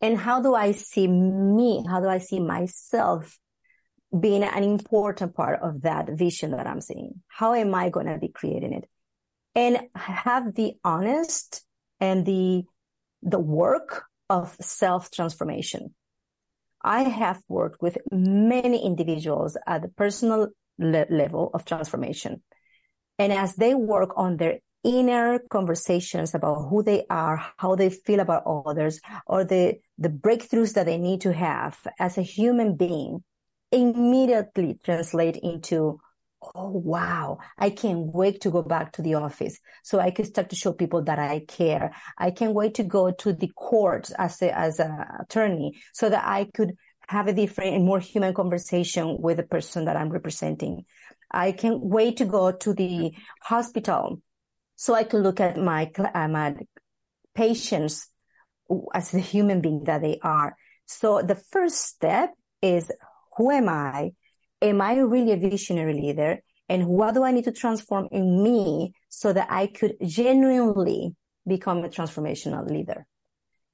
[0.00, 1.84] And how do I see me?
[1.88, 3.38] How do I see myself
[4.18, 7.22] being an important part of that vision that I'm seeing?
[7.28, 8.88] How am I going to be creating it?
[9.54, 11.64] And have the honest
[12.00, 12.64] and the,
[13.22, 15.94] the work of self transformation.
[16.82, 22.42] I have worked with many individuals at the personal le- level of transformation.
[23.18, 28.20] And as they work on their inner conversations about who they are, how they feel
[28.20, 33.22] about others, or the, the breakthroughs that they need to have as a human being,
[33.70, 36.00] immediately translate into
[36.54, 37.38] oh wow.
[37.58, 40.72] I can't wait to go back to the office so i can start to show
[40.72, 41.94] people that i care.
[42.18, 46.24] I can't wait to go to the court as a as an attorney so that
[46.24, 46.76] i could
[47.08, 50.84] have a different and more human conversation with the person that i'm representing.
[51.30, 54.20] I can't wait to go to the hospital
[54.76, 56.56] so i can look at my uh, my
[57.34, 58.08] patients
[58.94, 60.56] as the human being that they are.
[60.86, 62.90] So the first step is
[63.36, 64.12] who am I?
[64.62, 66.38] Am I really a visionary leader?
[66.68, 71.14] And what do I need to transform in me so that I could genuinely
[71.46, 73.04] become a transformational leader?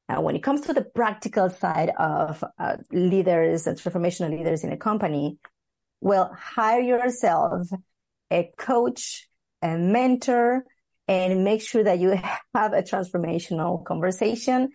[0.09, 4.72] Now, when it comes to the practical side of uh, leaders and transformational leaders in
[4.72, 5.38] a company,
[6.01, 7.68] well, hire yourself
[8.31, 9.29] a coach,
[9.61, 10.64] a mentor,
[11.07, 12.11] and make sure that you
[12.55, 14.70] have a transformational conversation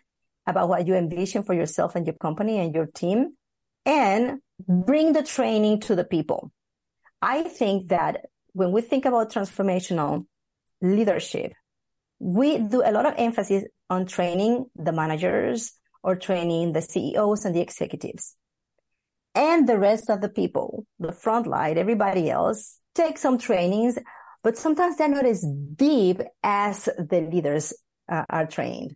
[0.45, 3.35] about what you envision for yourself and your company and your team
[3.85, 6.51] and bring the training to the people.
[7.21, 10.25] I think that when we think about transformational
[10.81, 11.53] leadership,
[12.19, 17.55] we do a lot of emphasis on training the managers or training the CEOs and
[17.55, 18.35] the executives.
[19.35, 23.97] And the rest of the people, the front line, everybody else, take some trainings,
[24.43, 25.43] but sometimes they're not as
[25.75, 27.73] deep as the leaders
[28.11, 28.95] uh, are trained.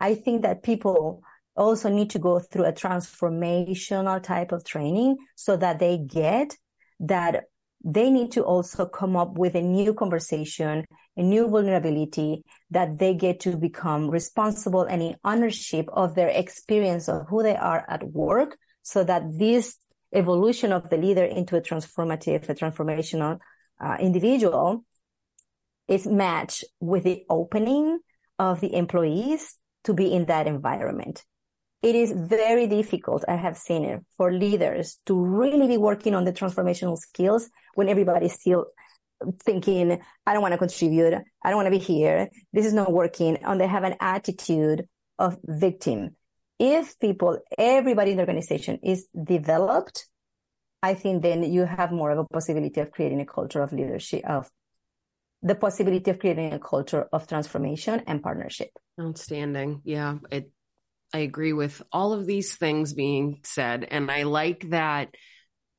[0.00, 1.22] I think that people
[1.56, 6.56] also need to go through a transformational type of training so that they get
[7.00, 7.44] that
[7.84, 10.84] they need to also come up with a new conversation,
[11.16, 17.08] a new vulnerability that they get to become responsible and in ownership of their experience
[17.08, 19.76] of who they are at work so that this
[20.12, 23.38] evolution of the leader into a transformative, a transformational
[23.80, 24.84] uh, individual
[25.86, 28.00] is matched with the opening
[28.38, 31.24] of the employees to be in that environment
[31.86, 36.24] it is very difficult, I have seen it, for leaders to really be working on
[36.24, 38.66] the transformational skills when everybody's still
[39.44, 41.14] thinking, I don't want to contribute.
[41.44, 42.28] I don't want to be here.
[42.52, 43.36] This is not working.
[43.36, 46.16] And they have an attitude of victim.
[46.58, 50.08] If people, everybody in the organization is developed,
[50.82, 54.24] I think then you have more of a possibility of creating a culture of leadership,
[54.28, 54.50] of
[55.40, 58.70] the possibility of creating a culture of transformation and partnership.
[59.00, 59.82] Outstanding.
[59.84, 60.16] Yeah.
[60.32, 60.50] It
[61.12, 63.86] I agree with all of these things being said.
[63.90, 65.14] And I like that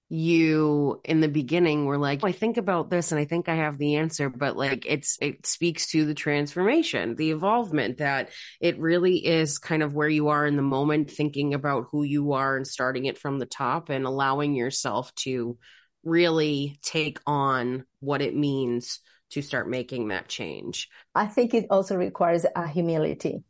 [0.10, 3.56] you in the beginning were like, oh, I think about this and I think I
[3.56, 8.30] have the answer, but like it's, it speaks to the transformation, the evolvement that
[8.62, 12.34] it really is kind of where you are in the moment, thinking about who you
[12.34, 15.58] are and starting it from the top and allowing yourself to
[16.06, 20.88] really take on what it means to start making that change.
[21.13, 23.44] I think it also requires a humility.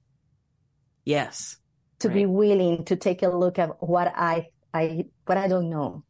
[1.05, 1.57] Yes
[1.99, 2.15] to right.
[2.15, 6.03] be willing to take a look at what I, I, what I don't know.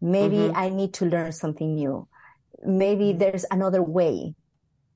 [0.00, 0.56] Maybe mm-hmm.
[0.56, 2.06] I need to learn something new.
[2.64, 3.18] Maybe mm-hmm.
[3.18, 4.34] there's another way.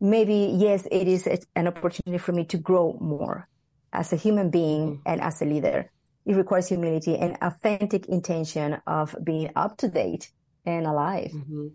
[0.01, 3.49] Maybe, yes, it is an opportunity for me to grow more
[3.93, 5.03] as a human being mm-hmm.
[5.07, 5.91] and as a leader.
[6.25, 10.31] It requires humility and authentic intention of being up to date
[10.65, 11.69] and alive mm-hmm.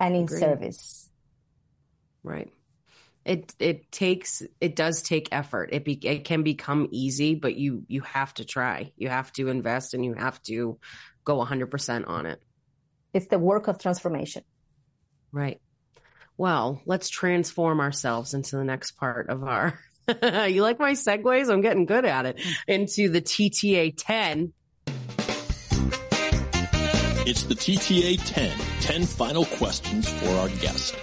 [0.00, 0.40] and in Agreed.
[0.40, 1.10] service.
[2.22, 2.50] Right
[3.26, 5.70] it it takes it does take effort.
[5.72, 8.92] It be, it can become easy but you you have to try.
[8.96, 10.78] You have to invest and you have to
[11.24, 12.40] go 100% on it.
[13.12, 14.44] It's the work of transformation.
[15.32, 15.60] Right.
[16.36, 19.78] Well let's transform ourselves into the next part of our
[20.22, 21.50] you like my segues?
[21.50, 22.40] I'm getting good at it.
[22.68, 24.52] Into the tta 10
[27.28, 30.94] it's the tta 10 10 final questions for our guest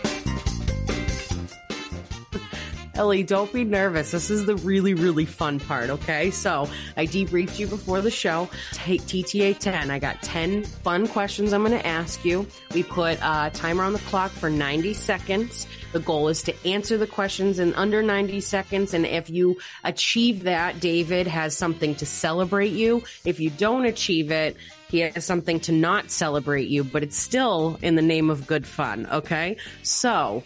[2.95, 4.11] Ely, don't be nervous.
[4.11, 6.29] This is the really, really fun part, okay?
[6.29, 8.49] So I debriefed you before the show.
[8.71, 9.89] Take TTA 10.
[9.89, 12.45] I got 10 fun questions I'm going to ask you.
[12.73, 15.65] We put a timer on the clock for 90 seconds.
[15.91, 18.93] The goal is to answer the questions in under 90 seconds.
[18.93, 23.03] And if you achieve that, David has something to celebrate you.
[23.25, 24.55] If you don't achieve it,
[24.89, 28.67] he has something to not celebrate you, but it's still in the name of good
[28.67, 29.07] fun.
[29.11, 29.57] Okay.
[29.81, 30.43] So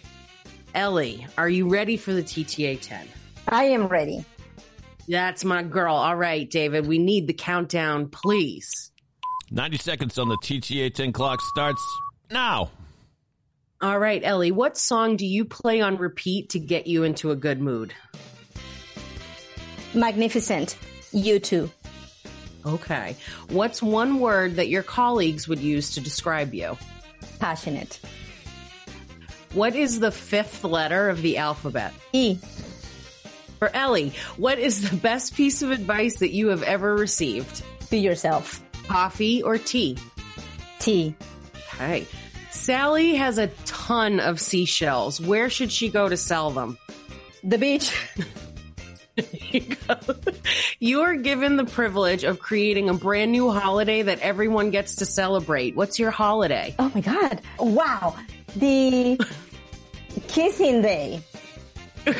[0.78, 3.08] Ely, are you ready for the TTA 10?
[3.48, 4.24] I am ready.
[5.08, 5.96] That's my girl.
[5.96, 8.92] All right, David, we need the countdown, please.
[9.50, 11.82] 90 seconds on the TTA 10 clock starts
[12.30, 12.70] now.
[13.80, 17.36] All right, Ely, what song do you play on repeat to get you into a
[17.36, 17.92] good mood?
[19.94, 20.78] Magnificent.
[21.10, 21.70] You too.
[22.66, 23.16] Okay.
[23.48, 26.76] What's one word that your colleagues would use to describe you?
[27.40, 27.98] Passionate.
[29.54, 31.94] What is the fifth letter of the alphabet?
[32.12, 32.38] E.
[33.58, 37.62] For Ely, what is the best piece of advice that you have ever received?
[37.90, 38.62] Be yourself.
[38.86, 39.96] Coffee or tea?
[40.78, 41.14] Tea.
[41.74, 42.06] Okay.
[42.50, 45.20] Sally has a ton of seashells.
[45.20, 46.76] Where should she go to sell them?
[47.42, 47.96] The beach.
[50.78, 55.06] you are given the privilege of creating a brand new holiday that everyone gets to
[55.06, 55.74] celebrate.
[55.74, 56.74] What's your holiday?
[56.78, 57.40] Oh my God.
[57.58, 58.14] Wow.
[58.58, 59.18] The
[60.26, 61.22] kissing day.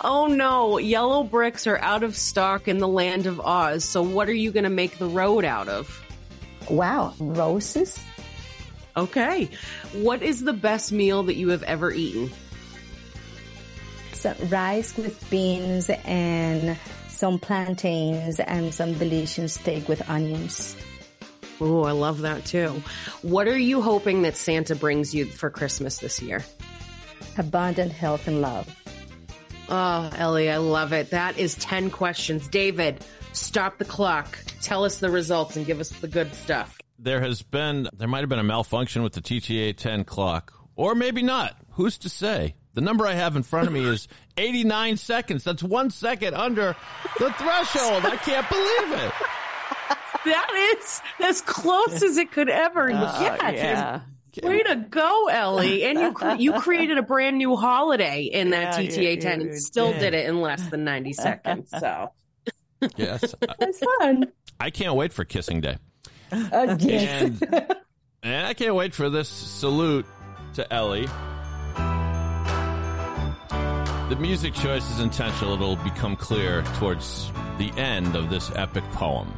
[0.00, 3.84] oh no, yellow bricks are out of stock in the land of Oz.
[3.84, 6.00] So what are you going to make the road out of?
[6.70, 7.98] Wow, roses.
[8.96, 9.48] Okay.
[9.92, 12.30] What is the best meal that you have ever eaten?
[14.12, 16.78] Some rice with beans and
[17.08, 20.76] some plantains and some delicious steak with onions.
[21.64, 22.82] Oh, I love that too.
[23.22, 26.44] What are you hoping that Santa brings you for Christmas this year?
[27.38, 28.68] Abundant health and love.
[29.68, 31.10] Oh, Ely, I love it.
[31.10, 32.48] That is 10 questions.
[32.48, 34.36] David, stop the clock.
[34.60, 36.78] Tell us the results and give us the good stuff.
[36.98, 40.96] There has been, there might have been a malfunction with the TTA 10 clock, or
[40.96, 41.56] maybe not.
[41.74, 42.56] Who's to say?
[42.74, 45.44] The number I have in front of me is 89 seconds.
[45.44, 46.74] That's one second under
[47.20, 48.04] the threshold.
[48.04, 49.12] I can't believe it.
[50.24, 53.54] That is as close as it could ever uh, get.
[53.54, 54.00] Yeah.
[54.42, 55.82] Way to go, Ely!
[55.84, 59.90] And you you created a brand new holiday in that yeah, TTA ten, and still
[59.90, 59.98] yeah.
[59.98, 61.68] did it in less than ninety seconds.
[61.68, 62.12] So,
[62.96, 64.32] yes, that's fun.
[64.58, 65.76] I can't wait for Kissing Day.
[66.30, 67.42] Uh, yes.
[67.42, 67.76] and,
[68.22, 70.06] and I can't wait for this salute
[70.54, 71.06] to Ely.
[74.08, 75.54] The music choice is intentional.
[75.54, 79.32] It'll become clear towards the end of this epic poem.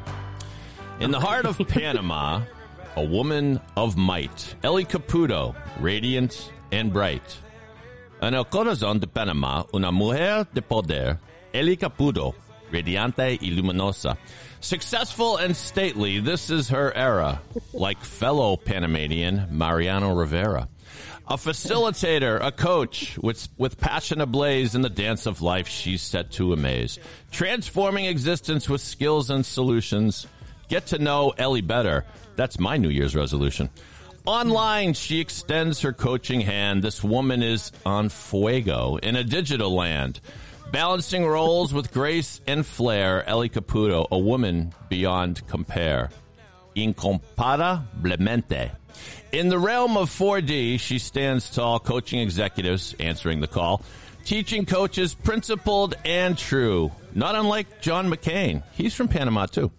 [1.01, 2.43] In the heart of Panama,
[2.97, 7.37] a woman of might, Ely Caputo, radiant and bright.
[8.23, 11.19] En el corazón de Panama, una mujer de poder,
[11.53, 12.35] Ely Caputo,
[12.71, 14.17] radiante y luminosa.
[14.61, 17.43] Successful and stately, this is her era,
[17.73, 20.69] like fellow Panamanian Mariano Rivera.
[21.27, 26.31] A facilitator, a coach with, with passion ablaze in the dance of life she's set
[26.33, 26.99] to amaze.
[27.33, 30.27] Transforming existence with skills and solutions
[30.69, 32.05] Get to know Ely better.
[32.37, 33.71] That's my New Year's resolution.
[34.27, 36.83] Online, she extends her coaching hand.
[36.83, 40.21] This woman is on fuego in a digital land.
[40.73, 46.11] Balancing roles with grace and flair, Ely Caputo, a woman beyond compare.
[46.75, 48.71] Incomparablemente.
[49.31, 53.83] In the realm of 4D, she stands tall, coaching executives, answering the call,
[54.25, 56.93] teaching coaches principled and true.
[57.15, 58.63] Not unlike John McCain.
[58.73, 59.71] He's from Panama, too.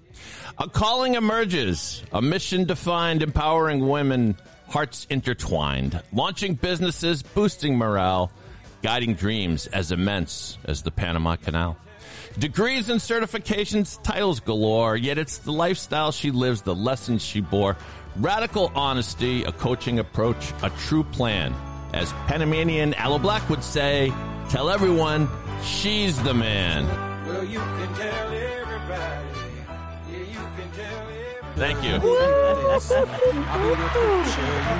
[0.57, 4.37] A calling emerges, a mission defined, empowering women,
[4.69, 8.31] hearts intertwined, launching businesses, boosting morale,
[8.81, 11.77] guiding dreams as immense as the Panama Canal.
[12.37, 17.77] Degrees and certifications, titles galore, yet it's the lifestyle she lives, the lessons she bore.
[18.17, 21.53] Radical honesty, a coaching approach, a true plan.
[21.93, 24.13] As Panamanian Aloe Blacc would say,
[24.49, 25.29] tell everyone
[25.63, 26.85] she's the man.
[27.25, 27.43] Well,
[31.55, 31.99] Thank you.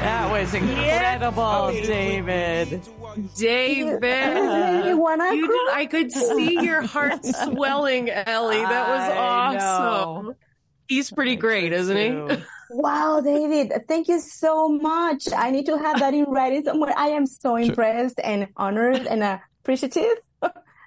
[0.02, 2.82] that was incredible, David.
[3.38, 4.02] David,
[4.86, 8.58] you did, I could see your heart swelling, Ely.
[8.58, 9.12] That was
[9.64, 10.36] awesome.
[10.88, 12.44] He's pretty great, isn't he?
[12.72, 15.32] Wow, David, thank you so much.
[15.34, 16.94] I need to have that in writing somewhere.
[16.98, 19.24] I am so impressed and honored and
[19.64, 20.18] appreciative.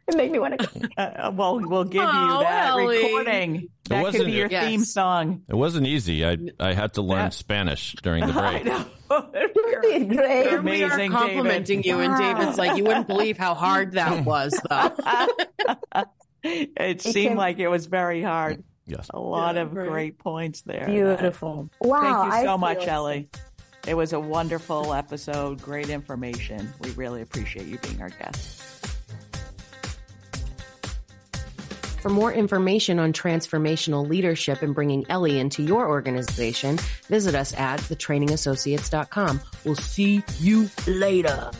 [0.08, 0.88] It made me want to.
[0.98, 2.96] Uh, well, we'll give you Oh, that Ely.
[2.96, 3.68] recording.
[3.88, 4.64] That could wasn't- be your Yes.
[4.66, 5.42] theme song.
[5.48, 6.26] It wasn't easy.
[6.26, 7.28] I I had to learn Yeah.
[7.30, 8.64] Spanish during the I break.
[8.64, 8.84] know.
[9.82, 10.50] You did great.
[10.50, 11.86] You're we are amazing, complimenting David.
[11.86, 12.18] you, and Wow.
[12.38, 14.90] David's like, you wouldn't believe how hard that was, though.
[16.42, 18.64] it seemed can- like it was very hard.
[18.86, 19.08] Yes.
[19.14, 19.88] A lot Yeah, of right.
[19.88, 20.86] great points there.
[20.86, 21.70] Beautiful.
[21.80, 22.00] Wow.
[22.00, 23.22] Thank you I so much, feel- Ely.
[23.86, 25.62] It was a wonderful episode.
[25.62, 26.72] Great information.
[26.80, 28.62] We really appreciate you being our guest.
[32.00, 36.78] For more information on transformational leadership and bringing Ely into your organization,
[37.08, 39.40] visit us at thetrainingassociates.com.
[39.64, 41.50] We'll see you later.